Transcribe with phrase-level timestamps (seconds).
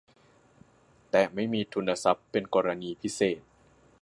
[1.11, 3.41] แต่ไม่มีทุนทรัพย์เป็นกรณีพิเศษ